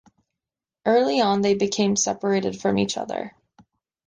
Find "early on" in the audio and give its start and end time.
0.83-1.43